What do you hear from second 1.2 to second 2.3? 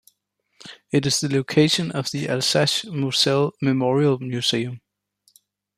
location of the